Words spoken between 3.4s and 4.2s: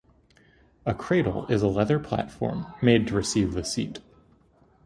the seat.